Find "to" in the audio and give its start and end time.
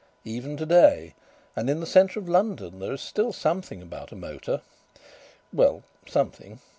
0.57-0.65